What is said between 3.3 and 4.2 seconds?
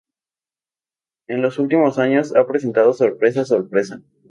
¡Sorpresa!